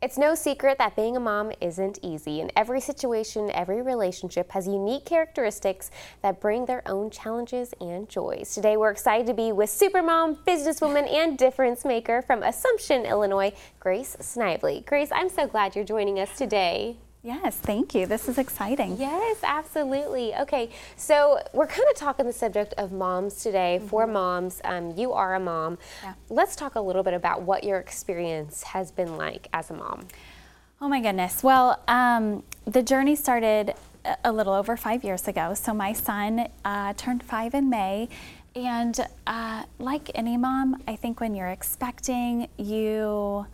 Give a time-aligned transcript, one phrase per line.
[0.00, 4.68] It's no secret that being a mom isn't easy, and every situation, every relationship has
[4.68, 5.90] unique characteristics
[6.22, 8.54] that bring their own challenges and joys.
[8.54, 14.16] Today, we're excited to be with supermom, businesswoman, and difference maker from Assumption, Illinois, Grace
[14.20, 14.84] Snively.
[14.86, 16.96] Grace, I'm so glad you're joining us today.
[17.22, 18.06] Yes, thank you.
[18.06, 18.96] This is exciting.
[18.96, 20.34] Yes, absolutely.
[20.36, 23.88] Okay, so we're kind of talking the subject of moms today, mm-hmm.
[23.88, 24.60] for moms.
[24.64, 25.78] Um, you are a mom.
[26.02, 26.14] Yeah.
[26.30, 30.06] Let's talk a little bit about what your experience has been like as a mom.
[30.80, 31.42] Oh my goodness.
[31.42, 33.74] Well, um, the journey started
[34.24, 35.54] a little over five years ago.
[35.54, 38.08] So my son uh, turned five in May.
[38.54, 43.46] And uh, like any mom, I think when you're expecting, you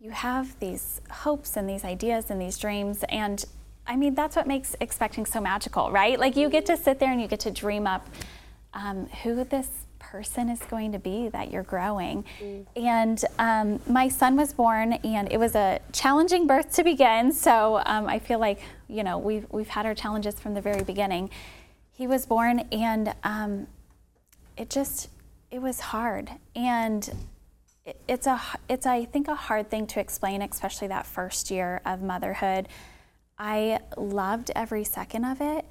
[0.00, 3.44] you have these hopes and these ideas and these dreams and
[3.86, 6.18] i mean that's what makes expecting so magical right?
[6.18, 8.06] Like you get to sit there and you get to dream up
[8.74, 12.24] um, who this person is going to be that you're growing.
[12.40, 12.66] Mm.
[12.76, 17.82] and um, my son was born and it was a challenging birth to begin so
[17.86, 21.30] um, i feel like you know we've, we've had our challenges from the very beginning.
[21.90, 23.66] He was born and um,
[24.56, 25.08] it just
[25.50, 26.30] it was hard.
[26.54, 27.10] And
[28.06, 32.02] it's a it's I think a hard thing to explain, especially that first year of
[32.02, 32.68] motherhood.
[33.38, 35.64] I loved every second of it,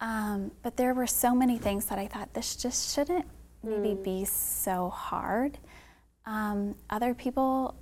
[0.00, 3.26] um, but there were so many things that I thought this just shouldn't
[3.62, 4.04] maybe mm.
[4.04, 5.58] be so hard.
[6.26, 7.74] Um, other people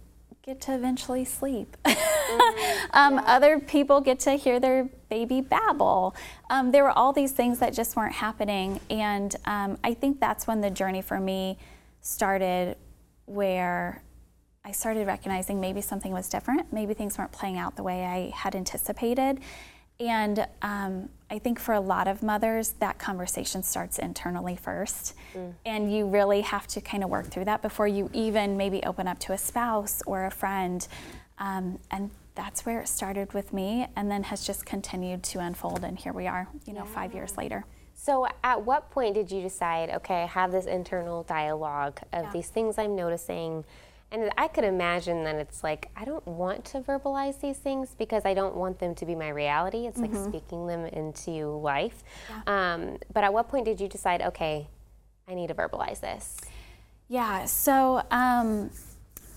[0.43, 1.77] get to eventually sleep.
[1.85, 1.95] Mm,
[2.93, 3.23] um, yeah.
[3.27, 6.15] Other people get to hear their baby babble.
[6.51, 10.47] Um, there were all these things that just weren't happening, and um, I think that's
[10.47, 11.59] when the journey for me
[12.01, 12.77] started
[13.27, 14.03] where
[14.64, 16.72] I started recognizing maybe something was different.
[16.72, 19.41] Maybe things weren't playing out the way I had anticipated.
[20.00, 25.14] And um, I think for a lot of mothers, that conversation starts internally first.
[25.34, 25.55] Mm.
[25.64, 29.06] And you really have to kind of work through that before you even maybe open
[29.06, 30.86] up to a spouse or a friend.
[31.38, 35.84] Um, and that's where it started with me and then has just continued to unfold.
[35.84, 36.94] And here we are, you know, yeah.
[36.94, 37.64] five years later.
[38.05, 42.31] So, at what point did you decide, okay, I have this internal dialogue of yeah.
[42.32, 43.65] these things I'm noticing?
[44.12, 48.26] And I could imagine that it's like, I don't want to verbalize these things because
[48.26, 49.87] I don't want them to be my reality.
[49.87, 50.14] It's mm-hmm.
[50.14, 52.04] like speaking them into life.
[52.28, 52.75] Yeah.
[52.75, 54.69] Um, but at what point did you decide, okay,
[55.26, 56.37] I need to verbalize this?
[57.09, 58.70] Yeah, so um,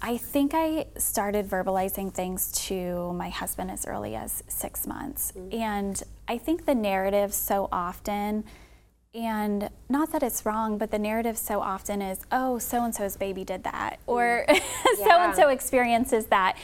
[0.02, 5.34] I think I started verbalizing things to my husband as early as six months.
[5.36, 5.60] Mm-hmm.
[5.60, 8.44] And I think the narrative so often,
[9.14, 13.18] and not that it's wrong, but the narrative so often is, oh, so and so's
[13.18, 14.14] baby did that, mm.
[14.14, 14.46] or
[14.98, 16.58] so and so experiences that.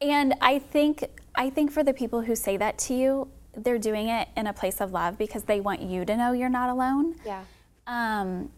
[0.00, 1.04] And I think
[1.34, 4.52] I think for the people who say that to you, they're doing it in a
[4.52, 7.16] place of love because they want you to know you're not alone.
[7.24, 7.44] Yeah.
[7.86, 8.50] Um,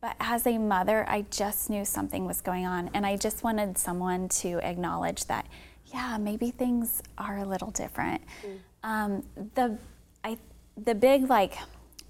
[0.00, 3.78] but as a mother, I just knew something was going on, and I just wanted
[3.78, 5.46] someone to acknowledge that,
[5.86, 8.22] yeah, maybe things are a little different.
[8.44, 8.58] Mm.
[8.84, 9.22] Um,
[9.54, 9.78] the
[10.22, 10.38] I
[10.76, 11.56] the big like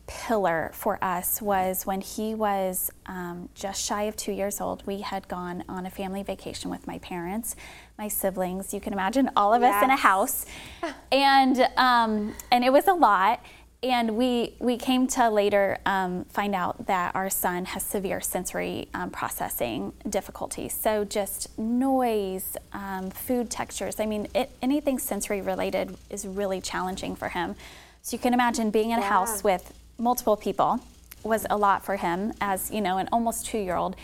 [0.06, 4.86] pillar for us was when he was um, just shy of two years old.
[4.86, 7.56] We had gone on a family vacation with my parents,
[7.98, 8.72] my siblings.
[8.72, 9.74] You can imagine all of yes.
[9.74, 10.46] us in a house,
[11.12, 13.44] and um, and it was a lot.
[13.90, 18.88] And we we came to later um, find out that our son has severe sensory
[18.92, 20.74] um, processing difficulties.
[20.74, 24.00] So just noise, um, food textures.
[24.00, 27.54] I mean, it, anything sensory related is really challenging for him.
[28.02, 30.80] So you can imagine being in a house with multiple people
[31.22, 33.94] was a lot for him as you know an almost two year old,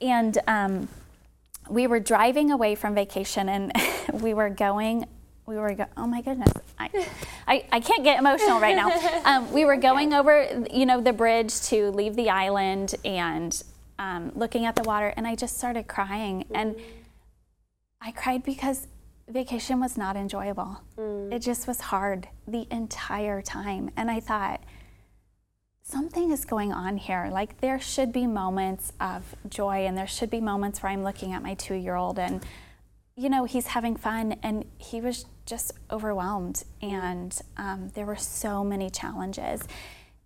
[0.00, 0.88] and um,
[1.68, 3.72] we were driving away from vacation and
[4.14, 5.06] we were going
[5.46, 6.90] we were go- oh my goodness I,
[7.46, 8.90] I, I can't get emotional right now.
[9.24, 13.62] Um, we were going over you know the bridge to leave the island and
[13.98, 16.44] um, looking at the water and i just started crying.
[16.54, 16.76] And
[18.00, 18.86] i cried because
[19.28, 20.80] vacation was not enjoyable.
[20.98, 21.32] Mm.
[21.32, 23.90] it just was hard the entire time.
[23.96, 24.60] And i thought
[25.82, 27.28] something is going on here.
[27.30, 31.32] Like there should be moments of joy and there should be moments where i'm looking
[31.32, 32.44] at my two year old and
[33.16, 38.62] you know he's having fun and he was just overwhelmed, and um, there were so
[38.62, 39.62] many challenges.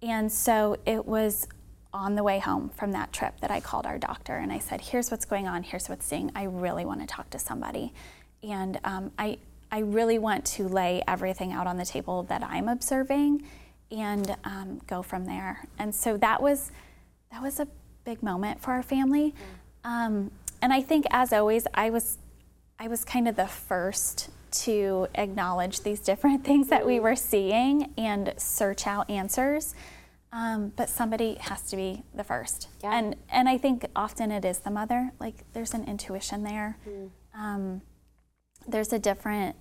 [0.03, 1.47] And so it was
[1.93, 4.81] on the way home from that trip that I called our doctor and I said,
[4.81, 5.63] "Here's what's going on.
[5.63, 6.33] Here's what's seeing.
[6.35, 7.93] I really want to talk to somebody,
[8.43, 9.39] and um, I
[9.71, 13.45] I really want to lay everything out on the table that I'm observing,
[13.93, 16.73] and um, go from there." And so that was
[17.31, 17.69] that was a
[18.05, 19.35] big moment for our family.
[19.85, 20.33] Um,
[20.63, 22.19] and I think, as always, I was
[22.81, 24.31] I was kind of the first
[24.63, 29.75] to acknowledge these different things that we were seeing and search out answers.
[30.33, 32.69] Um, but somebody has to be the first.
[32.83, 32.97] Yeah.
[32.97, 35.11] And and I think often it is the mother.
[35.19, 36.79] Like there's an intuition there.
[36.89, 37.11] Mm.
[37.35, 37.83] Um,
[38.67, 39.57] there's a different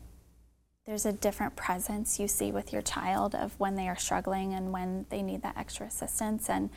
[0.86, 4.72] there's a different presence you see with your child of when they are struggling and
[4.72, 6.70] when they need that extra assistance and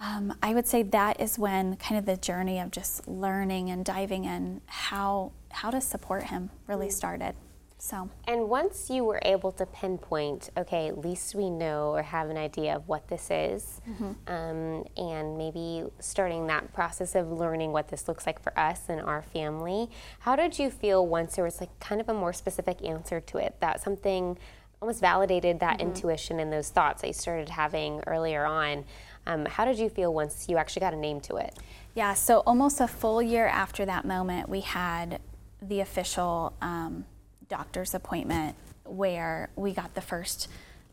[0.00, 3.84] um, I would say that is when kind of the journey of just learning and
[3.84, 6.92] diving in how how to support him really mm.
[6.92, 7.34] started.
[7.78, 8.08] So.
[8.26, 12.38] And once you were able to pinpoint, okay, at least we know or have an
[12.38, 14.12] idea of what this is, mm-hmm.
[14.26, 19.02] um, and maybe starting that process of learning what this looks like for us and
[19.02, 19.90] our family.
[20.20, 23.36] How did you feel once there was like kind of a more specific answer to
[23.36, 23.56] it?
[23.60, 24.38] That something
[24.80, 25.88] almost validated that mm-hmm.
[25.88, 28.84] intuition and those thoughts that you started having earlier on.
[29.26, 31.58] Um, how did you feel once you actually got a name to it?
[31.94, 35.20] Yeah, so almost a full year after that moment, we had
[35.62, 37.04] the official um,
[37.48, 40.48] doctor's appointment where we got the first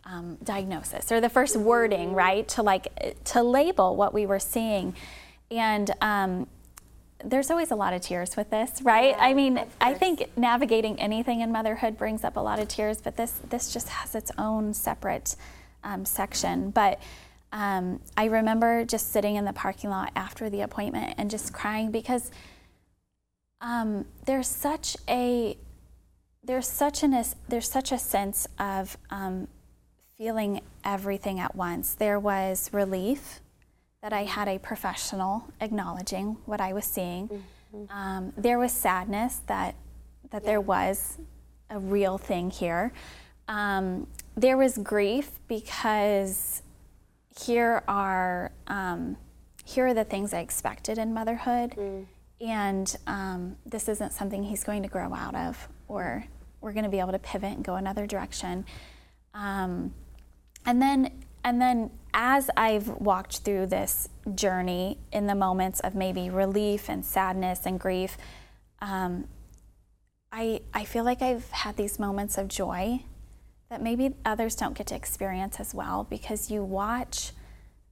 [0.05, 2.87] um, diagnosis or the first wording, right, to like
[3.25, 4.95] to label what we were seeing,
[5.49, 6.47] and um,
[7.23, 9.15] there's always a lot of tears with this, right?
[9.15, 13.01] Yeah, I mean, I think navigating anything in motherhood brings up a lot of tears,
[13.01, 15.35] but this this just has its own separate
[15.83, 16.99] um, section, but.
[17.51, 21.91] Um, I remember just sitting in the parking lot after the appointment and just crying
[21.91, 22.31] because
[23.59, 25.57] um, there's such a
[26.43, 29.47] there's such an there's such a sense of um,
[30.17, 31.93] feeling everything at once.
[31.93, 33.41] There was relief
[34.01, 37.27] that I had a professional acknowledging what I was seeing.
[37.27, 37.91] Mm-hmm.
[37.95, 39.75] Um, there was sadness that
[40.31, 40.49] that yeah.
[40.49, 41.17] there was
[41.69, 42.91] a real thing here.
[43.47, 46.63] Um, there was grief because
[47.39, 49.17] here are um,
[49.65, 51.71] here are the things I expected in motherhood.
[51.71, 52.05] Mm.
[52.41, 56.25] And um, this isn't something he's going to grow out of or
[56.59, 58.65] we're going to be able to pivot and go another direction.
[59.35, 59.93] Um,
[60.65, 61.11] and then
[61.43, 67.05] and then as i've walked through this journey in the moments of maybe relief and
[67.05, 68.17] sadness and grief
[68.79, 69.27] um,
[70.31, 73.03] I, I feel like i've had these moments of joy
[73.71, 77.31] that maybe others don't get to experience as well because you watch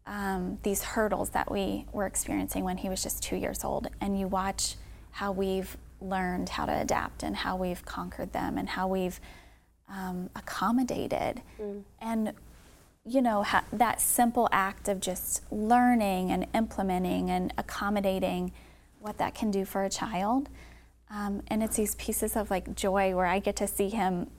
[0.05, 4.19] um, these hurdles that we were experiencing when he was just two years old, and
[4.19, 4.75] you watch
[5.11, 9.21] how we've learned how to adapt and how we've conquered them and how we've
[9.87, 11.41] um, accommodated.
[11.61, 11.83] Mm.
[12.01, 12.33] And
[13.05, 18.51] you know, ha- that simple act of just learning and implementing and accommodating
[18.99, 20.49] what that can do for a child.
[21.09, 24.29] Um, and it's these pieces of like joy where I get to see him,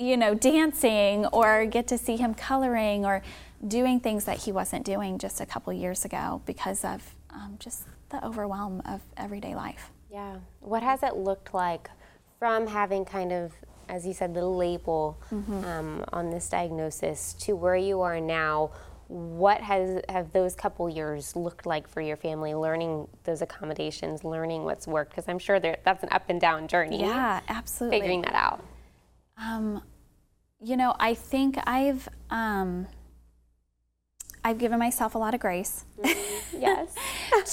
[0.00, 3.22] you know, dancing or get to see him coloring or
[3.66, 7.84] doing things that he wasn't doing just a couple years ago because of um, just
[8.08, 9.90] the overwhelm of everyday life.
[10.10, 10.36] Yeah.
[10.60, 11.90] What has it looked like
[12.38, 13.52] from having kind of,
[13.88, 15.64] as you said, the label mm-hmm.
[15.64, 18.70] um, on this diagnosis to where you are now?
[19.08, 22.54] What has have those couple years looked like for your family?
[22.54, 27.00] Learning those accommodations, learning what's worked, because I'm sure that's an up and down journey.
[27.00, 27.98] Yeah, absolutely.
[27.98, 28.64] Figuring that out.
[29.36, 29.82] Um,
[30.62, 32.08] you know, I think I've.
[32.30, 32.86] Um,
[34.42, 35.84] I've given myself a lot of grace.
[36.02, 36.60] Mm-hmm.
[36.60, 36.94] yes.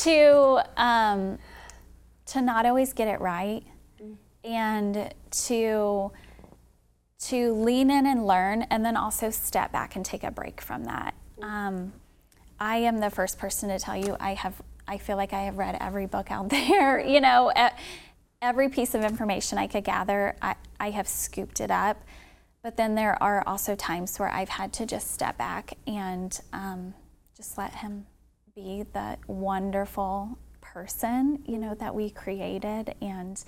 [0.03, 1.37] to um,
[2.27, 3.63] to not always get it right,
[4.01, 4.15] mm.
[4.43, 6.11] and to
[7.19, 10.85] to lean in and learn, and then also step back and take a break from
[10.85, 11.13] that.
[11.39, 11.43] Mm.
[11.43, 11.93] Um,
[12.59, 14.61] I am the first person to tell you I have.
[14.87, 16.99] I feel like I have read every book out there.
[16.99, 17.51] You know,
[18.41, 22.01] every piece of information I could gather, I, I have scooped it up.
[22.67, 26.93] But then there are also times where I've had to just step back and um,
[27.33, 28.05] just let him
[28.55, 32.93] be that wonderful person, you know, that we created.
[33.01, 33.41] And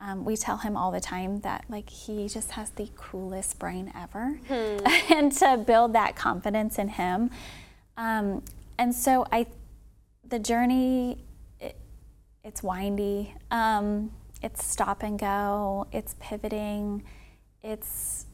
[0.00, 3.92] um, we tell him all the time that, like, he just has the coolest brain
[3.96, 4.40] ever.
[4.48, 5.12] Hmm.
[5.14, 7.30] and to build that confidence in him.
[7.96, 8.42] Um,
[8.76, 9.46] and so I,
[10.26, 11.24] the journey,
[11.60, 11.76] it,
[12.42, 13.36] it's windy.
[13.52, 14.10] Um,
[14.42, 15.86] it's stop and go.
[15.92, 17.04] It's pivoting.
[17.62, 18.26] It's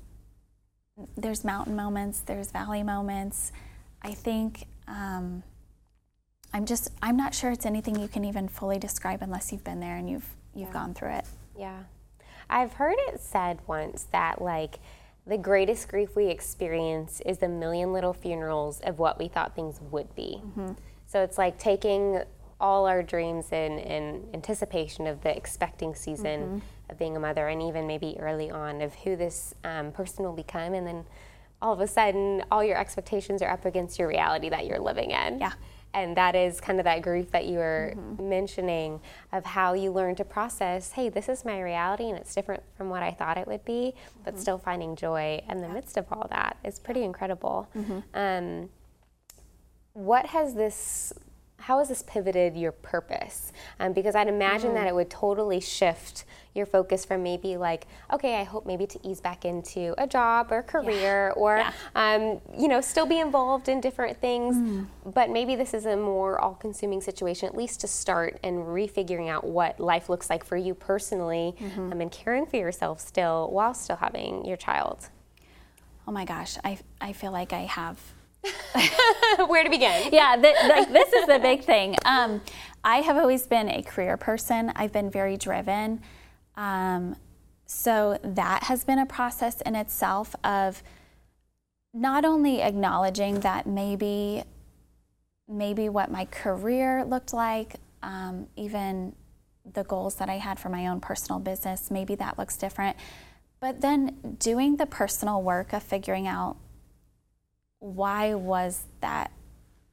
[1.17, 3.53] there's mountain moments, there's valley moments.
[4.03, 5.43] I think um,
[6.53, 9.81] I'm just I'm not sure it's anything you can even fully describe unless you've been
[9.81, 10.73] there and you've you've yeah.
[10.73, 11.25] gone through it.
[11.59, 11.85] Yeah,
[12.49, 14.79] I've heard it said once that like
[15.27, 19.81] the greatest grief we experience is the million little funerals of what we thought things
[19.91, 20.41] would be.
[20.45, 20.73] Mm-hmm.
[21.07, 22.23] So it's like taking
[22.61, 26.59] all our dreams in, in anticipation of the expecting season mm-hmm.
[26.91, 30.33] of being a mother, and even maybe early on of who this um, person will
[30.33, 31.05] become, and then
[31.61, 35.11] all of a sudden, all your expectations are up against your reality that you're living
[35.11, 35.41] in.
[35.41, 35.53] Yeah.
[35.95, 38.29] And that is kind of that grief that you were mm-hmm.
[38.29, 39.01] mentioning
[39.33, 42.91] of how you learn to process, hey, this is my reality and it's different from
[42.91, 44.21] what I thought it would be, mm-hmm.
[44.25, 45.73] but still finding joy in the yeah.
[45.73, 47.69] midst of all that is pretty incredible.
[47.77, 48.01] Mm-hmm.
[48.13, 48.69] Um,
[49.93, 51.13] what has this
[51.65, 53.51] how has this pivoted your purpose?
[53.81, 54.75] Um, because I'd imagine mm.
[54.75, 58.99] that it would totally shift your focus from maybe like, okay, I hope maybe to
[59.03, 61.41] ease back into a job or career yeah.
[61.41, 61.73] or, yeah.
[61.97, 64.57] Um, you know, still be involved in different things.
[64.57, 64.89] Mm.
[65.07, 69.31] But maybe this is a more all consuming situation, at least to start and refiguring
[69.31, 71.93] out what life looks like for you personally mm-hmm.
[71.93, 75.09] um, and caring for yourself still while still having your child.
[76.07, 77.99] Oh my gosh, I, I feel like I have
[79.47, 80.13] Where to begin?
[80.13, 81.97] yeah, like this is the big thing.
[82.05, 82.41] Um,
[82.83, 84.73] I have always been a career person.
[84.77, 86.03] I've been very driven.
[86.57, 87.17] Um,
[87.67, 90.83] so that has been a process in itself of
[91.95, 94.45] not only acknowledging that maybe
[95.49, 99.15] maybe what my career looked like, um, even
[99.71, 102.97] the goals that I had for my own personal business, maybe that looks different.
[103.61, 106.57] But then doing the personal work of figuring out
[107.79, 109.33] why was that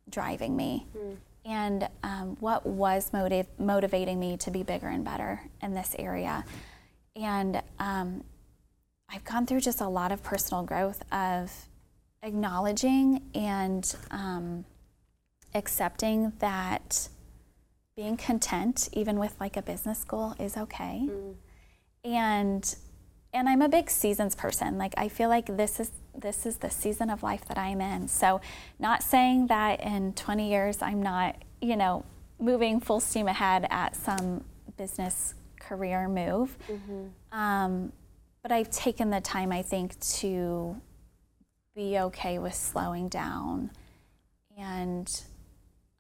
[0.10, 0.86] driving me?
[0.98, 1.18] Mm.
[1.44, 6.46] And um, what was motiv- motivating me to be bigger and better in this area?
[7.16, 8.24] And um,
[9.10, 11.52] I've gone through just a lot of personal growth of
[12.24, 14.66] acknowledging and um,
[15.54, 17.10] accepting that
[17.96, 21.08] being content, even with like a business goal, is okay.
[21.10, 21.36] Mm.
[22.04, 22.76] And
[23.34, 24.78] and I'm a big seasons person.
[24.78, 28.08] Like I feel like this is this is the season of life that I'm in.
[28.08, 28.42] So
[28.80, 32.06] not saying that in 20 years I'm not, you know,
[32.40, 34.44] moving full steam ahead at some
[34.78, 36.58] business career move.
[36.68, 37.38] Mm-hmm.
[37.38, 37.94] Um,
[38.42, 40.76] but I've taken the time, I think, to
[41.76, 43.72] be okay with slowing down
[44.58, 45.22] and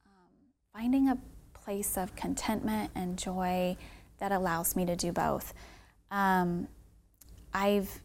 [0.05, 1.17] um, finding a
[1.53, 3.77] place of contentment and joy
[4.19, 5.53] that allows me to do both.
[6.09, 6.67] Um,
[7.53, 8.01] I've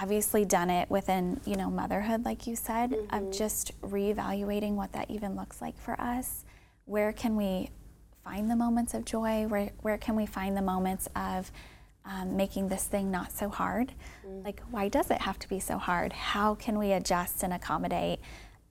[0.00, 3.14] obviously done it within, you know, motherhood, like you said, mm-hmm.
[3.14, 6.44] of just reevaluating what that even looks like for us.
[6.84, 7.70] Where can we
[8.24, 9.46] find the moments of joy?
[9.46, 11.52] Where, where can we find the moments of
[12.04, 13.92] um, making this thing not so hard?
[14.26, 14.44] Mm.
[14.44, 16.12] Like, why does it have to be so hard?
[16.12, 18.20] How can we adjust and accommodate?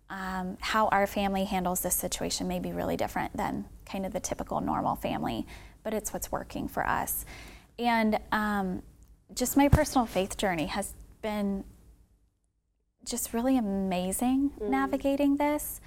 [0.09, 4.19] Um, how our family handles this situation may be really different than kind of the
[4.19, 5.47] typical normal family,
[5.83, 7.25] but it's what's working for us.
[7.79, 8.83] And um,
[9.33, 11.63] just my personal faith journey has been
[13.03, 14.69] just really amazing mm.
[14.69, 15.81] navigating this.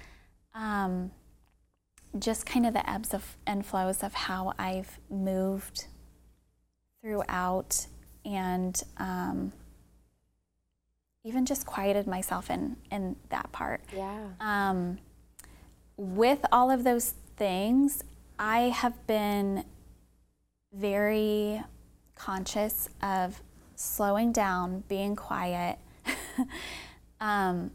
[0.53, 1.11] Um,
[2.19, 5.87] just kind of the ebbs of, and flows of how I've moved
[7.01, 7.87] throughout
[8.25, 9.53] and um,
[11.23, 13.81] even just quieted myself in, in that part.
[13.95, 14.29] Yeah.
[14.39, 14.97] Um,
[15.95, 18.03] with all of those things,
[18.39, 19.63] I have been
[20.73, 21.61] very
[22.15, 23.41] conscious of
[23.77, 25.77] slowing down, being quiet,
[27.21, 27.71] um,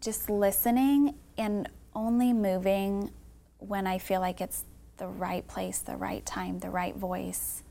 [0.00, 3.10] just listening and only moving
[3.58, 4.64] when I feel like it's
[4.96, 7.62] the right place, the right time, the right voice.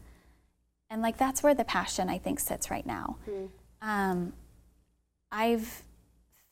[0.90, 3.18] And like that's where the passion I think sits right now.
[3.28, 3.50] Mm.
[3.82, 4.34] Um,
[5.32, 5.84] I've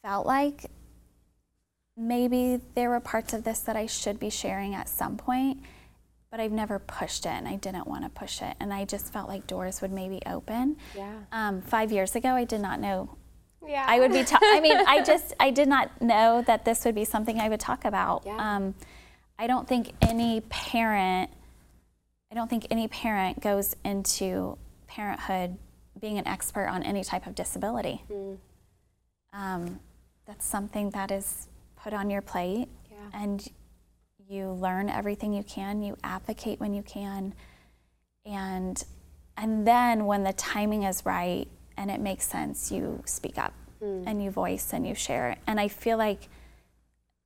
[0.01, 0.65] felt like
[1.95, 5.59] maybe there were parts of this that I should be sharing at some point
[6.33, 8.55] but I've never pushed it and I didn't want to push it.
[8.59, 10.77] And I just felt like doors would maybe open.
[10.97, 11.13] Yeah.
[11.31, 13.15] Um, five years ago, I did not know.
[13.63, 13.85] Yeah.
[13.87, 16.95] I would be, ta- I mean, I just, I did not know that this would
[16.95, 18.23] be something I would talk about.
[18.25, 18.37] Yeah.
[18.37, 18.73] Um,
[19.37, 21.29] I don't think any parent,
[22.31, 25.59] I don't think any parent goes into parenthood
[25.99, 28.01] being an expert on any type of disability.
[28.11, 28.37] Mm.
[29.33, 29.79] Um,
[30.25, 32.69] that's something that is put on your plate.
[32.89, 33.21] Yeah.
[33.21, 33.47] And
[34.29, 37.33] you learn everything you can, you advocate when you can,
[38.25, 38.83] and
[39.37, 44.03] and then when the timing is right and it makes sense, you speak up mm.
[44.05, 45.37] and you voice and you share.
[45.47, 46.29] And I feel like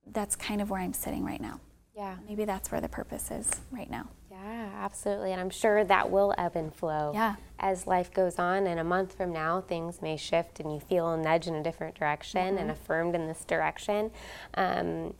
[0.06, 1.60] that's kind of where I'm sitting right now.
[1.94, 2.16] Yeah.
[2.26, 4.08] Maybe that's where the purpose is right now.
[4.30, 5.32] Yeah, absolutely.
[5.32, 7.34] And I'm sure that will ebb and flow yeah.
[7.58, 8.66] as life goes on.
[8.66, 11.62] And a month from now, things may shift and you feel a nudge in a
[11.62, 12.58] different direction mm-hmm.
[12.58, 14.12] and affirmed in this direction.
[14.54, 15.14] Um,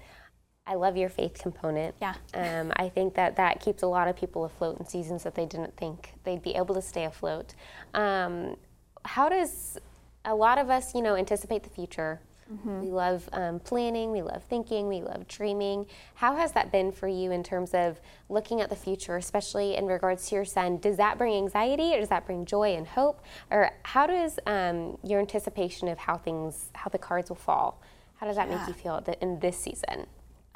[0.69, 1.95] I love your faith component.
[2.01, 2.15] Yeah.
[2.35, 5.47] Um, I think that that keeps a lot of people afloat in seasons that they
[5.47, 7.55] didn't think they'd be able to stay afloat.
[7.95, 8.57] Um,
[9.05, 9.79] how does
[10.27, 12.21] a lot of us, you know, anticipate the future?
[12.53, 12.81] Mm-hmm.
[12.81, 15.87] We love um, planning, we love thinking, we love dreaming.
[16.15, 19.87] How has that been for you in terms of looking at the future, especially in
[19.87, 20.79] regards to your son?
[20.79, 23.21] Does that bring anxiety or does that bring joy and hope?
[23.51, 27.81] Or how does um, your anticipation of how things, how the cards will fall,
[28.17, 28.59] how does that yeah.
[28.59, 30.07] make you feel in this season?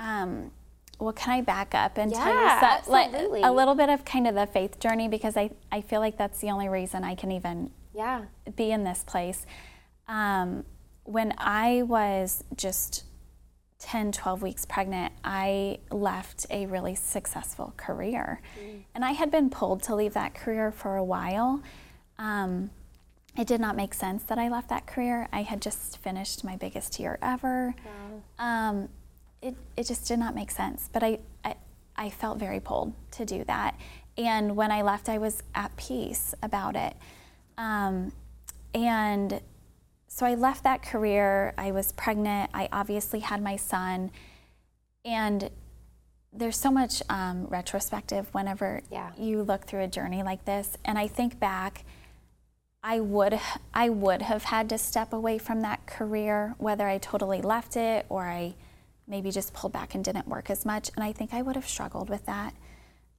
[0.02, 0.50] Um,
[0.98, 4.26] well, can I back up and yeah, tell you like, a little bit of kind
[4.26, 7.32] of the faith journey because I, I feel like that's the only reason I can
[7.32, 8.22] even yeah.
[8.56, 9.46] be in this place.
[10.08, 10.64] Um,
[11.04, 13.04] when I was just
[13.80, 18.40] 10, 12 weeks pregnant, I left a really successful career.
[18.60, 18.82] Mm.
[18.94, 21.62] And I had been pulled to leave that career for a while.
[22.18, 22.70] Um,
[23.36, 25.28] it did not make sense that I left that career.
[25.32, 27.74] I had just finished my biggest year ever.
[27.84, 28.22] Wow.
[28.38, 28.88] Um,
[29.42, 30.88] it, it just did not make sense.
[30.92, 31.56] But I, I,
[31.96, 33.78] I felt very pulled to do that.
[34.16, 36.94] And when I left, I was at peace about it.
[37.58, 38.12] Um,
[38.74, 39.40] and
[40.06, 41.54] so I left that career.
[41.58, 42.50] I was pregnant.
[42.54, 44.10] I obviously had my son.
[45.04, 45.50] And
[46.32, 49.12] there's so much um, retrospective whenever yeah.
[49.18, 50.76] you look through a journey like this.
[50.84, 51.84] And I think back,
[52.82, 53.38] I would
[53.72, 58.06] I would have had to step away from that career, whether I totally left it
[58.08, 58.54] or I
[59.12, 60.90] maybe just pulled back and didn't work as much.
[60.96, 62.54] And I think I would have struggled with that,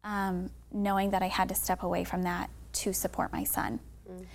[0.04, 2.50] um, knowing that I had to step away from that
[2.82, 3.80] to support my son.
[4.10, 4.26] Mm.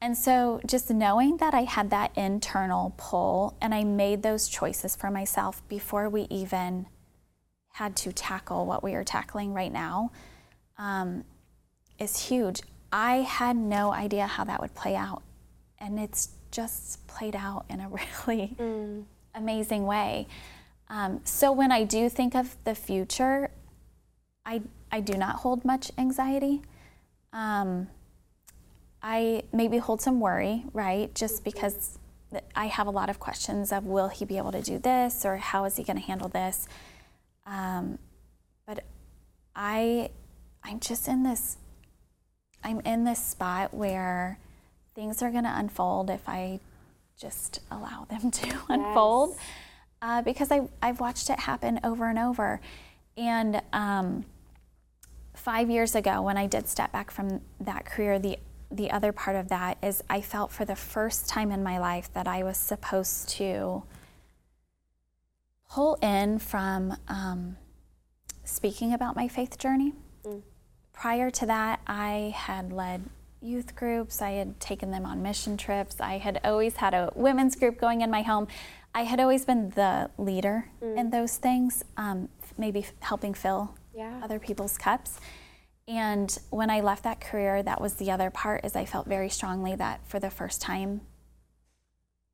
[0.00, 4.96] And so just knowing that I had that internal pull and I made those choices
[4.96, 6.86] for myself before we even
[7.74, 10.10] had to tackle what we are tackling right now
[10.78, 11.24] um,
[11.98, 12.60] is huge.
[12.92, 15.22] I had no idea how that would play out.
[15.78, 17.88] And it's just played out in a
[18.26, 19.04] really mm.
[19.32, 20.26] amazing way.
[20.94, 23.50] Um, so when I do think of the future,
[24.46, 26.62] I, I do not hold much anxiety.
[27.32, 27.88] Um,
[29.02, 31.12] I maybe hold some worry, right?
[31.12, 31.98] Just because
[32.54, 35.36] I have a lot of questions of will he be able to do this or
[35.38, 36.68] how is he going to handle this?
[37.44, 37.98] Um,
[38.64, 38.84] but
[39.56, 40.10] I,
[40.62, 41.56] I'm just in this,
[42.62, 44.38] I'm in this spot where
[44.94, 46.60] things are going to unfold if I
[47.20, 48.62] just allow them to yes.
[48.68, 49.36] unfold.
[50.04, 52.60] Uh, because I, I've watched it happen over and over.
[53.16, 54.26] And um,
[55.32, 58.38] five years ago, when I did step back from that career, the
[58.70, 62.12] the other part of that is I felt for the first time in my life
[62.12, 63.84] that I was supposed to
[65.70, 67.56] pull in from um,
[68.42, 69.94] speaking about my faith journey.
[70.26, 70.42] Mm.
[70.92, 73.04] Prior to that, I had led
[73.40, 77.56] youth groups, I had taken them on mission trips, I had always had a women's
[77.56, 78.48] group going in my home.
[78.94, 80.96] I had always been the leader mm.
[80.96, 84.20] in those things, um, maybe helping fill yeah.
[84.22, 85.18] other people's cups.
[85.86, 89.28] And when I left that career, that was the other part is I felt very
[89.28, 91.02] strongly that for the first time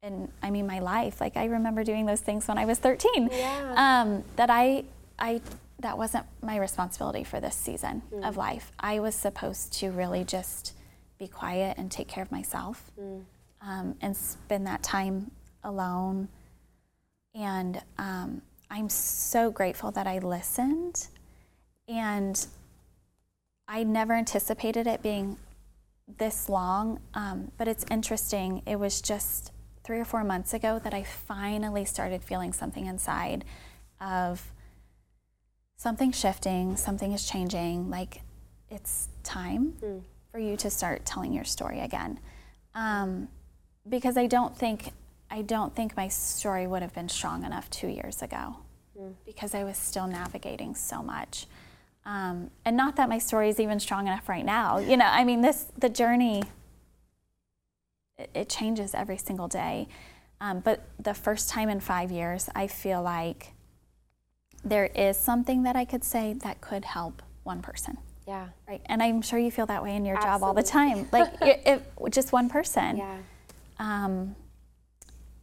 [0.03, 3.29] in I mean my life, like I remember doing those things when I was 13.
[3.33, 3.75] Yeah.
[3.77, 4.85] Um, that I
[5.19, 5.41] I
[5.81, 8.27] that wasn't my responsibility for this season mm.
[8.27, 8.73] of life.
[8.79, 10.75] I was supposed to really just
[11.19, 13.23] be quiet and take care of myself mm.
[13.63, 15.31] um, and spend that time
[15.65, 16.29] alone.
[17.35, 21.09] And um, I'm so grateful that I listened
[21.89, 22.47] and
[23.69, 25.37] I never anticipated it being
[26.19, 28.63] this long, um, but it's interesting.
[28.67, 29.53] It was just
[29.85, 33.45] three or four months ago that I finally started feeling something inside
[34.01, 34.53] of
[35.77, 37.91] something shifting, something is changing.
[37.91, 38.23] Like
[38.71, 40.03] it's time mm.
[40.31, 42.19] for you to start telling your story again.
[42.75, 43.29] Um,
[43.89, 44.93] because I don't think
[45.31, 48.57] I don't think my story would have been strong enough two years ago
[48.99, 49.15] mm.
[49.25, 51.47] because I was still navigating so much.
[52.05, 54.79] Um, and not that my story is even strong enough right now.
[54.79, 56.43] You know, I mean, this the journey.
[58.19, 59.89] It, it changes every single day,
[60.41, 63.53] um, but the first time in five years, I feel like
[64.65, 67.99] there is something that I could say that could help one person.
[68.27, 68.49] Yeah.
[68.69, 68.81] Right.
[68.87, 70.39] And I'm sure you feel that way in your Absolutely.
[70.39, 71.09] job all the time.
[71.13, 71.33] Like
[71.67, 72.99] if, just one person.
[72.99, 73.17] Yeah.
[73.79, 74.37] Um,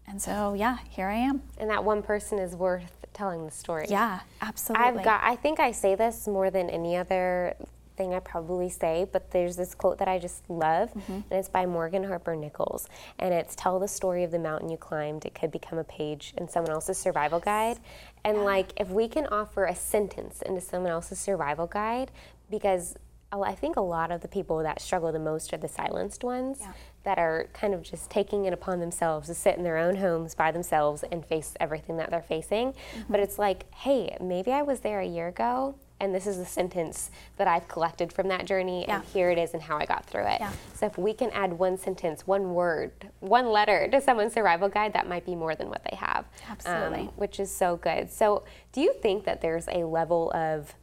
[0.07, 1.41] and so yeah, here I am.
[1.57, 3.87] And that one person is worth telling the story.
[3.89, 4.87] Yeah, absolutely.
[4.87, 7.55] I've got I think I say this more than any other
[7.97, 11.13] thing I probably say, but there's this quote that I just love, mm-hmm.
[11.13, 14.77] and it's by Morgan Harper Nichols, and it's tell the story of the mountain you
[14.77, 15.25] climbed.
[15.25, 17.79] It could become a page in someone else's survival guide,
[18.23, 18.43] and yeah.
[18.43, 22.11] like if we can offer a sentence into someone else's survival guide,
[22.49, 22.95] because
[23.31, 26.59] I think a lot of the people that struggle the most are the silenced ones.
[26.61, 26.73] Yeah
[27.07, 30.35] that are kind of just taking it upon themselves to sit in their own homes
[30.35, 32.73] by themselves and face everything that they're facing.
[32.73, 33.01] Mm-hmm.
[33.09, 36.45] But it's like, hey, maybe I was there a year ago and this is the
[36.45, 38.97] sentence that I've collected from that journey, yeah.
[38.97, 40.41] and here it is and how I got through it.
[40.41, 40.51] Yeah.
[40.75, 44.93] So if we can add one sentence, one word, one letter to someone's survival guide,
[44.93, 46.25] that might be more than what they have.
[46.49, 46.99] Absolutely.
[46.99, 48.11] Um, which is so good.
[48.11, 50.75] So do you think that there's a level of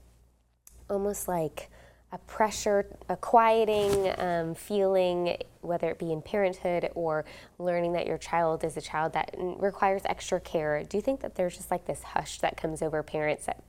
[0.89, 1.71] almost like
[2.15, 7.25] a pressure, a quieting um, feeling, whether it be in parenthood or
[7.59, 10.85] learning that your child is a child that requires extra care.
[10.85, 13.65] Do you think that there's just like this hush that comes over parents that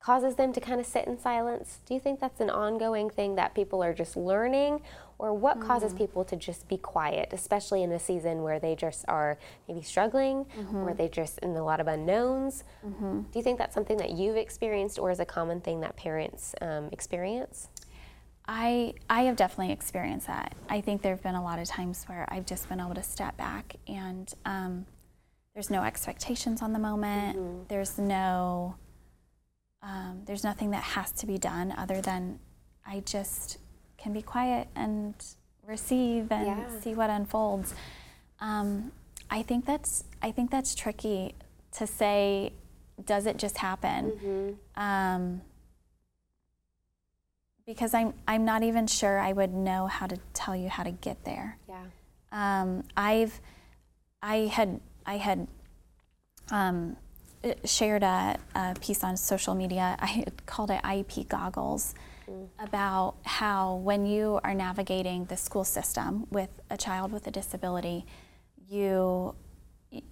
[0.00, 1.80] causes them to kind of sit in silence?
[1.84, 4.80] Do you think that's an ongoing thing that people are just learning?
[5.18, 5.68] Or what mm-hmm.
[5.68, 9.82] causes people to just be quiet, especially in a season where they just are maybe
[9.82, 10.76] struggling mm-hmm.
[10.76, 12.64] or they just in a lot of unknowns?
[12.84, 13.20] Mm-hmm.
[13.20, 16.54] Do you think that's something that you've experienced or is a common thing that parents
[16.60, 17.68] um, experience?
[18.46, 20.54] I I have definitely experienced that.
[20.68, 23.02] I think there have been a lot of times where I've just been able to
[23.02, 24.86] step back and um,
[25.54, 27.38] there's no expectations on the moment.
[27.38, 27.62] Mm-hmm.
[27.68, 28.74] There's no
[29.82, 32.38] um, there's nothing that has to be done other than
[32.86, 33.58] I just
[34.04, 35.14] can be quiet and
[35.66, 36.80] receive and yeah.
[36.80, 37.74] see what unfolds.
[38.38, 38.92] Um,
[39.30, 41.34] I think that's I think that's tricky
[41.78, 42.52] to say.
[43.04, 44.12] Does it just happen?
[44.12, 44.80] Mm-hmm.
[44.80, 45.40] Um,
[47.66, 50.92] because I'm I'm not even sure I would know how to tell you how to
[50.92, 51.56] get there.
[51.66, 51.86] Yeah.
[52.30, 53.40] Um, I've
[54.22, 55.48] I had I had
[56.50, 56.96] um,
[57.64, 59.96] shared a, a, piece on social media.
[59.98, 61.94] I called it IEP goggles
[62.28, 62.48] mm.
[62.58, 68.04] about how when you are navigating the school system with a child with a disability,
[68.68, 69.34] you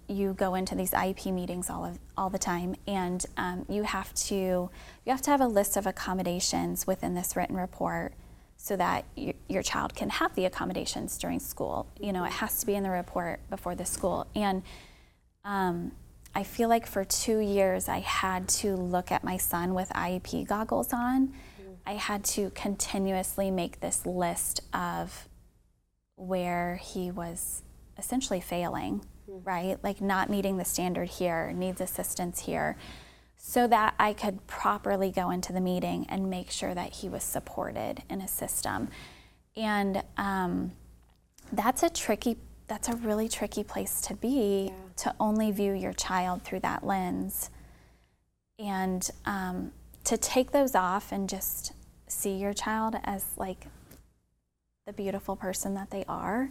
[0.07, 4.13] you go into these IEP meetings all of all the time, and um, you have
[4.13, 4.69] to you
[5.07, 8.13] have to have a list of accommodations within this written report
[8.55, 9.03] so that
[9.49, 11.85] your child can have the accommodations during school.
[11.99, 14.63] You know, it has to be in the report before the school, and
[15.43, 15.91] um,
[16.35, 20.47] I feel like for two years I had to look at my son with IEP
[20.47, 21.33] goggles on.
[21.85, 25.27] I had to continuously make this list of
[26.15, 27.63] where he was
[27.97, 29.43] essentially failing, mm-hmm.
[29.43, 29.77] right?
[29.83, 32.77] Like not meeting the standard here, needs assistance here,
[33.35, 37.23] so that I could properly go into the meeting and make sure that he was
[37.23, 38.89] supported in a system.
[39.55, 40.71] And um,
[41.51, 44.73] that's a tricky that's a really tricky place to be yeah.
[44.95, 47.49] to only view your child through that lens
[48.57, 49.71] and um,
[50.05, 51.73] to take those off and just
[52.07, 53.67] see your child as like
[54.85, 56.49] the beautiful person that they are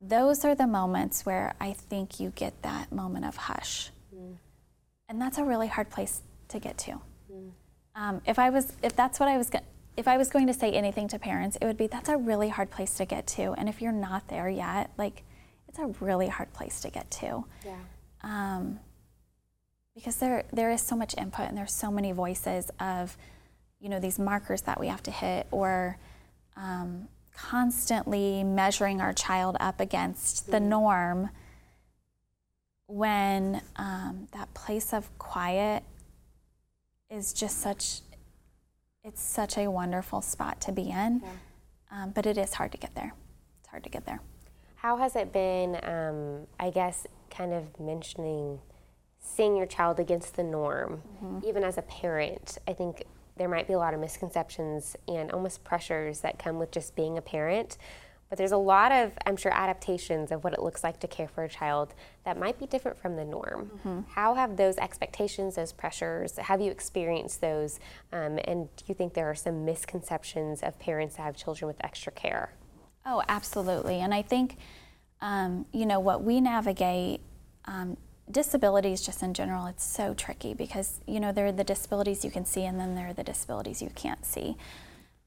[0.00, 4.34] those are the moments where i think you get that moment of hush mm.
[5.08, 6.92] and that's a really hard place to get to
[7.32, 7.50] mm.
[7.96, 9.50] um, if i was if that's what i was
[9.96, 12.48] if I was going to say anything to parents, it would be that's a really
[12.48, 13.52] hard place to get to.
[13.58, 15.24] And if you're not there yet, like
[15.68, 17.44] it's a really hard place to get to.
[17.64, 17.76] Yeah.
[18.22, 18.80] Um,
[20.00, 23.18] because there there is so much input and there's so many voices of,
[23.80, 25.98] you know, these markers that we have to hit or
[26.56, 30.52] um, constantly measuring our child up against mm-hmm.
[30.52, 31.30] the norm
[32.86, 35.82] when um, that place of quiet
[37.10, 38.00] is just such
[39.04, 41.30] it's such a wonderful spot to be in, yeah.
[41.90, 43.14] um, but it is hard to get there.
[43.60, 44.20] It's hard to get there.
[44.76, 48.60] How has it been, um, I guess, kind of mentioning
[49.20, 51.46] seeing your child against the norm, mm-hmm.
[51.46, 52.58] even as a parent?
[52.66, 53.04] I think
[53.36, 57.16] there might be a lot of misconceptions and almost pressures that come with just being
[57.16, 57.78] a parent.
[58.28, 61.26] But there's a lot of, I'm sure, adaptations of what it looks like to care
[61.26, 63.72] for a child that might be different from the norm.
[63.78, 64.00] Mm-hmm.
[64.12, 67.80] How have those expectations, those pressures, have you experienced those?
[68.12, 71.82] Um, and do you think there are some misconceptions of parents that have children with
[71.82, 72.52] extra care?
[73.04, 74.00] Oh, absolutely.
[74.00, 74.58] And I think,
[75.20, 77.22] um, you know, what we navigate,
[77.64, 77.96] um,
[78.30, 82.30] disabilities just in general, it's so tricky because, you know, there are the disabilities you
[82.30, 84.56] can see and then there are the disabilities you can't see.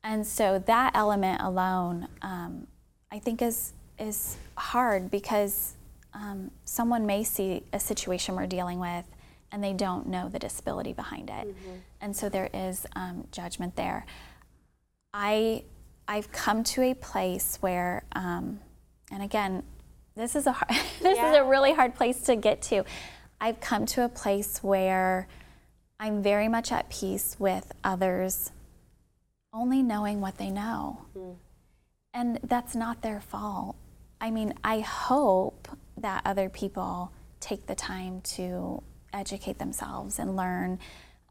[0.03, 2.67] And so that element alone, um,
[3.11, 5.75] I think is is hard because
[6.13, 9.05] um, someone may see a situation we're dealing with
[9.51, 11.75] and they don't know the disability behind it, mm-hmm.
[12.01, 14.05] and so there is um, judgment there.
[15.13, 15.63] I
[16.07, 18.59] I've come to a place where, um,
[19.11, 19.63] and again,
[20.15, 20.69] this is a hard,
[21.01, 21.31] this yeah.
[21.31, 22.83] is a really hard place to get to.
[23.39, 25.27] I've come to a place where
[25.99, 28.51] I'm very much at peace with others
[29.53, 31.05] only knowing what they know.
[31.17, 31.35] Mm.
[32.13, 33.75] And that's not their fault.
[34.19, 38.81] I mean, I hope that other people take the time to
[39.13, 40.79] educate themselves and learn.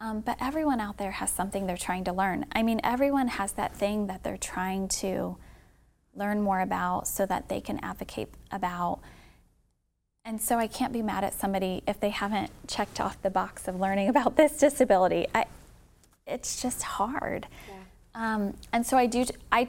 [0.00, 2.46] Um, but everyone out there has something they're trying to learn.
[2.52, 5.36] I mean, everyone has that thing that they're trying to
[6.14, 9.00] learn more about so that they can advocate about.
[10.24, 13.66] And so I can't be mad at somebody if they haven't checked off the box
[13.66, 15.26] of learning about this disability.
[15.34, 15.46] I,
[16.26, 17.46] it's just hard.
[17.68, 17.74] Yeah.
[18.14, 19.24] Um, and so I do.
[19.50, 19.68] I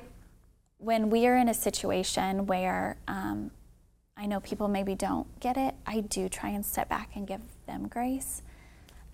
[0.78, 3.52] when we are in a situation where um,
[4.18, 7.40] I know people maybe don't get it, I do try and step back and give
[7.68, 8.42] them grace.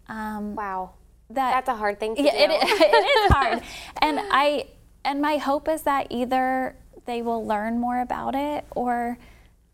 [0.07, 0.91] Um, wow,
[1.29, 2.53] that, that's a hard thing to yeah, do.
[2.53, 3.61] It, it is hard,
[4.01, 4.65] and I
[5.05, 6.75] and my hope is that either
[7.10, 9.17] they will learn more about it, or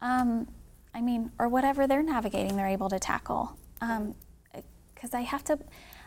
[0.01, 0.47] um,
[0.93, 3.57] I mean, or whatever they're navigating, they're able to tackle.
[3.81, 5.59] Because um, I have to,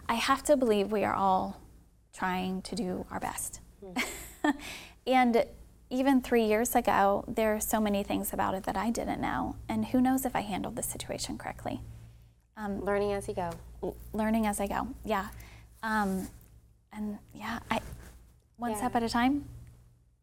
[0.09, 1.61] I have to believe we are all
[2.14, 3.61] trying to do our best.
[3.85, 4.55] Mm.
[5.07, 5.45] and
[5.91, 9.57] even three years ago, there are so many things about it that I didn't know.
[9.69, 11.83] And who knows if I handled the situation correctly.
[12.57, 13.51] Um, learning as you go.
[14.14, 15.29] learning as I go, yeah.
[15.83, 16.27] Um,
[16.91, 17.81] and yeah, I
[18.57, 18.79] one yeah.
[18.79, 19.45] step at a time.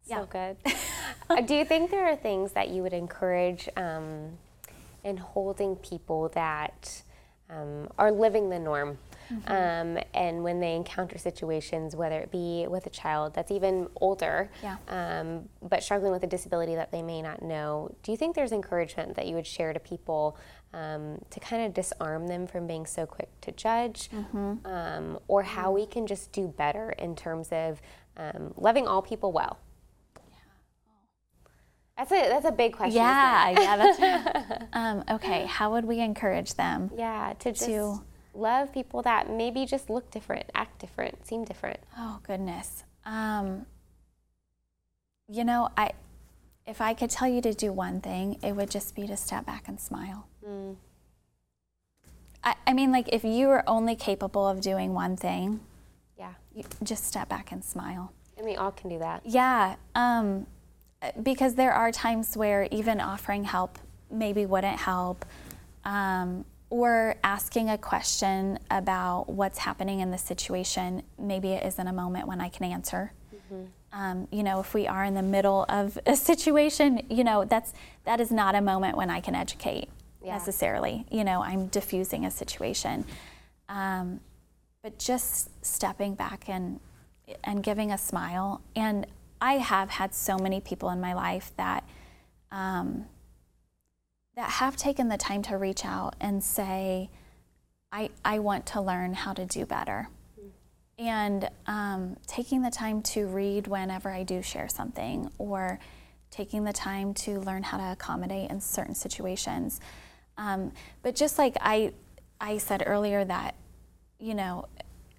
[0.07, 0.57] So good.
[1.27, 4.29] Uh, do you think there are things that you would encourage um,
[5.03, 7.01] in holding people that
[7.49, 8.99] um, are living the norm?
[9.31, 9.51] Mm-hmm.
[9.51, 14.51] Um, and when they encounter situations, whether it be with a child that's even older,
[14.61, 14.77] yeah.
[14.87, 18.51] um, but struggling with a disability that they may not know, do you think there's
[18.51, 20.37] encouragement that you would share to people
[20.73, 24.65] um, to kind of disarm them from being so quick to judge, mm-hmm.
[24.65, 27.81] Um, or how we can just do better in terms of
[28.17, 29.57] um, loving all people well?
[31.97, 32.97] That's a that's a big question.
[32.97, 33.77] Yeah, yeah.
[33.77, 35.45] That's um, okay.
[35.45, 36.91] How would we encourage them?
[36.95, 38.01] Yeah, to just to
[38.33, 41.79] love people that maybe just look different, act different, seem different.
[41.97, 42.83] Oh goodness.
[43.05, 43.65] Um,
[45.29, 45.91] you know, I
[46.65, 49.45] if I could tell you to do one thing, it would just be to step
[49.45, 50.27] back and smile.
[50.45, 50.75] Mm.
[52.43, 55.61] I, I mean, like if you were only capable of doing one thing,
[56.17, 56.33] yeah,
[56.83, 58.11] just step back and smile.
[58.37, 59.21] And we all can do that.
[59.25, 59.75] Yeah.
[59.95, 60.47] Um,
[61.21, 63.79] because there are times where even offering help
[64.11, 65.25] maybe wouldn't help,
[65.83, 71.03] um, or asking a question about what's happening in the situation.
[71.17, 73.11] Maybe it isn't a moment when I can answer.
[73.33, 73.63] Mm-hmm.
[73.93, 77.73] Um, you know, if we are in the middle of a situation, you know, that's
[78.03, 79.89] that is not a moment when I can educate
[80.23, 80.33] yeah.
[80.33, 81.05] necessarily.
[81.11, 83.05] You know, I'm diffusing a situation,
[83.69, 84.19] um,
[84.83, 86.79] but just stepping back and
[87.43, 89.07] and giving a smile and
[89.45, 91.83] I have had so many people in my life that
[92.51, 93.05] um,
[94.35, 97.11] that have taken the time to reach out and say,
[97.91, 100.09] I, I want to learn how to do better.
[100.97, 105.79] And um, taking the time to read whenever I do share something, or
[106.31, 109.79] taking the time to learn how to accommodate in certain situations.
[110.37, 110.71] Um,
[111.03, 111.93] but just like I,
[112.41, 113.53] I said earlier, that,
[114.19, 114.65] you know,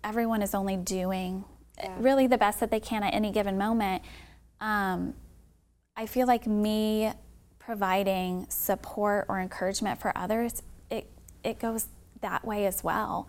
[0.03, 1.45] everyone is only doing
[1.79, 1.95] yeah.
[1.99, 4.03] really the best that they can at any given moment.
[4.61, 5.15] Um,
[5.97, 7.13] I feel like me
[7.59, 11.11] providing support or encouragement for others, it,
[11.43, 11.89] it goes
[12.21, 13.29] that way as well.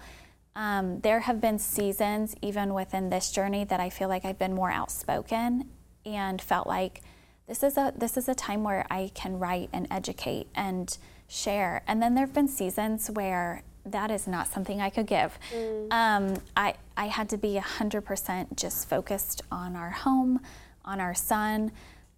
[0.55, 4.53] Um, there have been seasons, even within this journey, that I feel like I've been
[4.53, 5.69] more outspoken
[6.05, 7.01] and felt like
[7.47, 11.83] this is a this is a time where I can write and educate and share.
[11.87, 15.37] And then there have been seasons where that is not something I could give.
[15.53, 15.91] Mm.
[15.91, 20.39] Um, I, I had to be 100% just focused on our home,
[20.85, 21.71] on our son,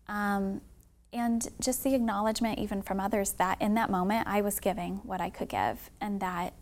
[0.08, 0.62] um,
[1.12, 5.22] and just the acknowledgement, even from others, that in that moment I was giving what
[5.22, 6.54] I could give, and that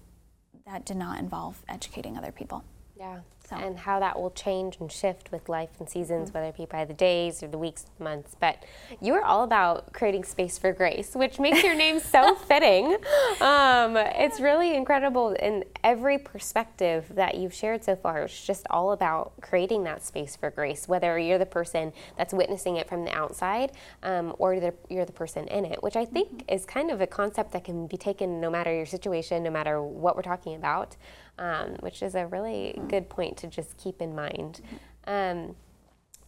[0.66, 2.64] that did not involve educating other people.
[2.98, 3.20] Yeah.
[3.50, 3.56] So.
[3.56, 6.38] And how that will change and shift with life and seasons, mm-hmm.
[6.38, 8.36] whether it be by the days or the weeks, months.
[8.38, 8.62] But
[9.00, 12.98] you are all about creating space for grace, which makes your name so fitting.
[13.40, 18.24] Um, it's really incredible in every perspective that you've shared so far.
[18.24, 22.76] It's just all about creating that space for grace, whether you're the person that's witnessing
[22.76, 23.72] it from the outside
[24.04, 24.56] um, or
[24.90, 26.54] you're the person in it, which I think mm-hmm.
[26.54, 29.82] is kind of a concept that can be taken no matter your situation, no matter
[29.82, 30.98] what we're talking about
[31.40, 34.62] um, which is a really good point to just keep in mind.
[35.06, 35.56] Um,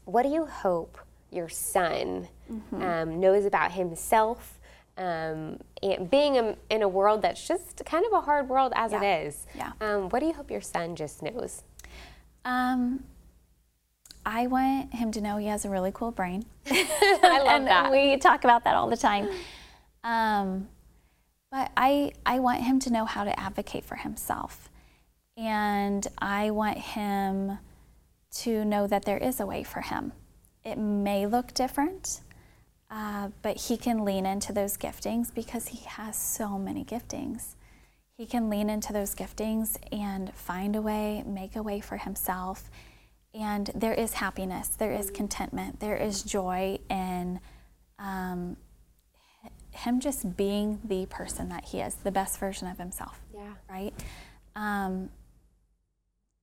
[0.06, 0.98] what do you hope
[1.32, 2.82] your son mm-hmm.
[2.82, 4.60] um, knows about himself?
[4.98, 5.60] Um,
[6.10, 9.02] being a, in a world that's just kind of a hard world as yeah.
[9.02, 9.48] it is.
[9.56, 9.72] Yeah.
[9.80, 11.64] Um, what do you hope your son just knows?
[12.44, 13.06] Um,
[14.26, 16.46] I want him to know he has a really cool brain.
[16.70, 17.92] I love and that.
[17.92, 19.30] We talk about that all the time.
[20.04, 20.68] Um,
[21.52, 24.69] but I, I want him to know how to advocate for himself.
[25.40, 27.60] And I want him
[28.42, 30.12] to know that there is a way for him.
[30.66, 32.20] It may look different,
[32.92, 37.56] uh, but he can lean into those giftings because he has so many giftings.
[38.18, 42.70] He can lean into those giftings and find a way, make a way for himself.
[43.34, 47.40] And there is happiness, there is contentment, there is joy in
[47.98, 48.58] um,
[49.72, 53.22] him just being the person that he is, the best version of himself.
[53.34, 53.54] Yeah.
[53.70, 53.94] Right?
[54.54, 55.10] Um,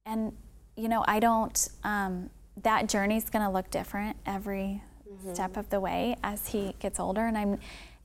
[0.06, 0.32] and
[0.76, 2.30] you know i don't um,
[2.62, 5.34] that journey's going to look different every mm-hmm.
[5.34, 7.58] step of the way as he gets older and i'm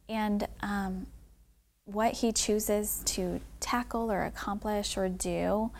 [0.10, 1.08] and um,
[1.86, 5.72] what he chooses to tackle or accomplish or do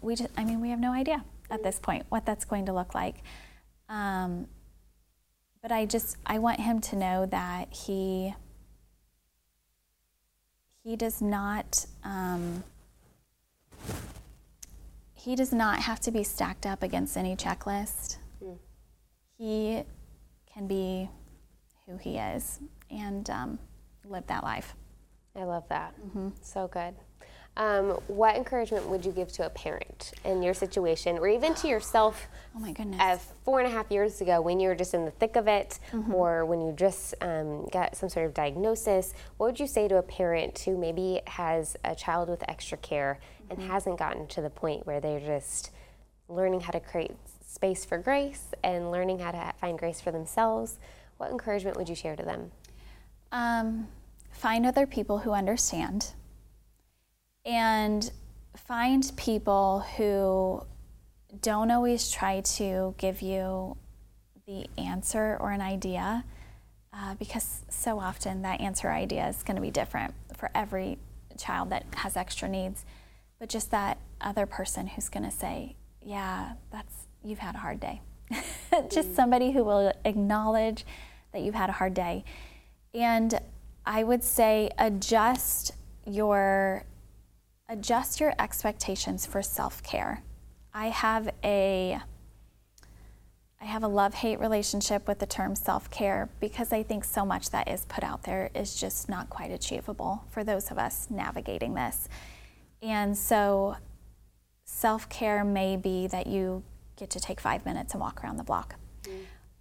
[0.00, 2.72] we just i mean we have no idea at this point what that's going to
[2.72, 3.16] look like
[3.88, 4.46] um,
[5.62, 8.34] but i just i want him to know that he
[10.82, 12.62] he does not um,
[15.24, 18.18] he does not have to be stacked up against any checklist.
[18.42, 18.58] Mm.
[19.38, 19.82] He
[20.52, 21.08] can be
[21.86, 22.60] who he is
[22.90, 23.58] and um,
[24.04, 24.74] live that life.
[25.34, 25.94] I love that.
[25.98, 26.28] Mm-hmm.
[26.42, 26.94] So good.
[27.56, 31.68] Um, what encouragement would you give to a parent in your situation, or even to
[31.68, 32.26] yourself?
[32.56, 33.00] Oh my goodness!
[33.00, 35.46] Of four and a half years ago, when you were just in the thick of
[35.46, 36.12] it, mm-hmm.
[36.12, 39.98] or when you just um, got some sort of diagnosis, what would you say to
[39.98, 43.70] a parent who maybe has a child with extra care and mm-hmm.
[43.70, 45.70] hasn't gotten to the point where they're just
[46.28, 47.12] learning how to create
[47.46, 50.78] space for grace and learning how to find grace for themselves?
[51.18, 52.50] What encouragement would you share to them?
[53.30, 53.86] Um,
[54.32, 56.14] find other people who understand
[57.44, 58.10] and
[58.56, 60.64] find people who
[61.40, 63.76] don't always try to give you
[64.46, 66.24] the answer or an idea
[66.92, 70.98] uh, because so often that answer idea is going to be different for every
[71.38, 72.84] child that has extra needs.
[73.38, 77.80] But just that other person who's going to say yeah that's you've had a hard
[77.80, 78.00] day.
[78.90, 79.16] Just mm.
[79.16, 80.84] somebody who will acknowledge
[81.32, 82.24] that you've had a hard day.
[82.92, 83.40] And
[83.86, 85.72] i would say adjust
[86.06, 86.84] your
[87.68, 90.22] adjust your expectations for self-care.
[90.72, 92.00] I have a
[93.60, 97.66] I have a love-hate relationship with the term self-care because I think so much that
[97.66, 102.06] is put out there is just not quite achievable for those of us navigating this.
[102.82, 103.76] And so
[104.66, 106.62] self-care may be that you
[106.96, 108.74] get to take five minutes and walk around the block.
[109.04, 109.12] Mm.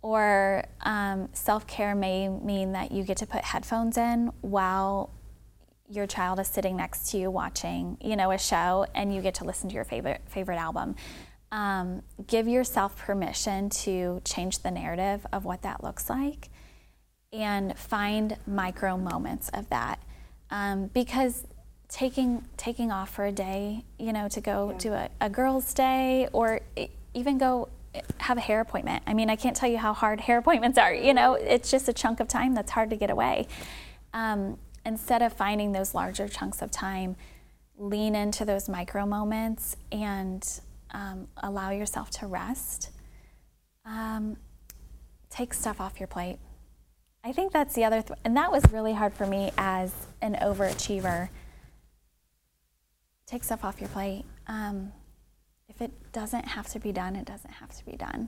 [0.02, 5.12] Or um, self care may mean that you get to put headphones in while
[5.89, 9.36] your child is sitting next to you watching, you know, a show, and you get
[9.36, 10.96] to listen to your favorite favorite album.
[11.52, 16.50] Um, give yourself permission to change the narrative of what that looks like,
[17.32, 20.00] and find micro moments of that,
[20.50, 21.46] um, because
[21.89, 24.78] taking taking off for a day, you know, to go yeah.
[24.78, 26.62] do a, a girls' day or
[27.13, 27.69] even go
[28.17, 29.04] have a hair appointment.
[29.06, 30.91] I mean, I can't tell you how hard hair appointments are.
[30.91, 33.48] You know, it's just a chunk of time that's hard to get away.
[34.13, 37.15] Um, instead of finding those larger chunks of time,
[37.78, 42.89] lean into those micro moments and um, allow yourself to rest.
[43.86, 44.38] Um,
[45.30, 46.38] take stuff off your plate.
[47.24, 50.36] I think that's the other, th- and that was really hard for me as an
[50.41, 51.30] overachiever.
[53.26, 54.26] Take stuff off your plate.
[54.48, 54.91] Um,
[55.69, 58.28] if it doesn't have to be done, it doesn't have to be done.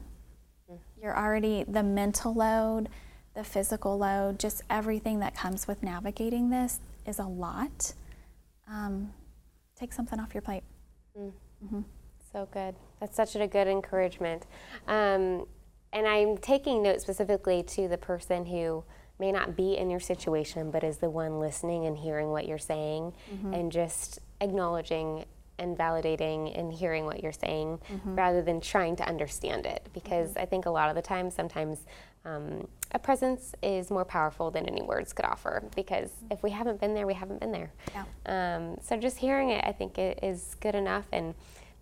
[0.72, 0.80] Mm.
[1.02, 2.89] You're already, the mental load,
[3.36, 7.93] the physical load, just everything that comes with navigating this is a lot.
[8.67, 9.12] Um,
[9.76, 10.63] take something off your plate.
[11.17, 11.32] Mm.
[11.63, 11.82] Mm-hmm.
[12.32, 12.76] So good.
[13.00, 14.45] That's such a good encouragement.
[14.88, 15.45] Um,
[15.93, 18.84] and I'm taking note specifically to the person who
[19.19, 22.58] may not be in your situation, but is the one listening and hearing what you're
[22.58, 23.54] saying mm-hmm.
[23.54, 25.26] and just acknowledging
[25.58, 28.15] and validating and hearing what you're saying mm-hmm.
[28.15, 29.88] rather than trying to understand it.
[29.94, 30.39] Because mm-hmm.
[30.39, 31.86] I think a lot of the time, sometimes
[32.26, 36.80] um, a presence is more powerful than any words could offer because if we haven't
[36.80, 37.72] been there, we haven't been there.
[37.94, 38.56] Yeah.
[38.56, 41.06] Um, so just hearing it, I think it is good enough.
[41.12, 41.36] And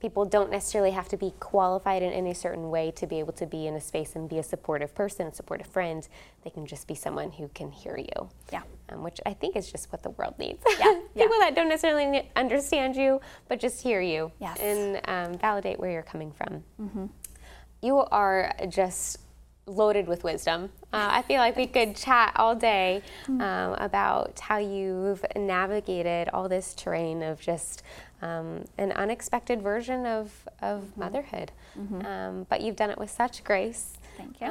[0.04, 3.46] people don't necessarily have to be qualified in any certain way to be able to
[3.46, 6.10] be in a space and be a supportive person, a supportive friend.
[6.44, 8.30] They can just be someone who can hear you.
[8.52, 8.64] Yeah.
[8.94, 10.64] Um, which I think is just what the world needs.
[10.80, 11.00] Yeah.
[11.16, 14.60] people that don't necessarily understand you, but just hear you yes.
[14.60, 16.64] and um, validate where you're coming from.
[16.82, 17.06] Mm-hmm.
[17.82, 19.20] You are just
[19.66, 20.70] loaded with wisdom.
[20.92, 23.42] Uh, I feel like we could chat all day hmm.
[23.42, 27.82] um, about how you've navigated all this terrain of just
[28.22, 31.00] um, an unexpected version of, of mm-hmm.
[31.00, 31.52] motherhood.
[31.80, 32.06] Mm-hmm.
[32.06, 33.94] Um, but you've done it with such grace.
[34.18, 34.48] Thank you.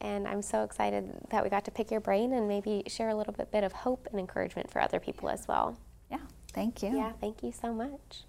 [0.00, 3.14] And I'm so excited that we got to pick your brain and maybe share a
[3.14, 5.76] little bit, bit of hope and encouragement for other people as well.
[6.10, 6.18] Yeah,
[6.52, 6.96] thank you.
[6.96, 8.24] Yeah, thank you so much.